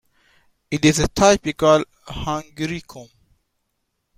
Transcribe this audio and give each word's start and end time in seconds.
It 0.71 0.83
is 0.83 0.97
a 0.97 1.07
typical 1.07 1.83
Hungarikum. 2.07 3.07